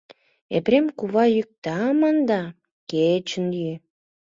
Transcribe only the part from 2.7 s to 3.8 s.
кечын йӱ!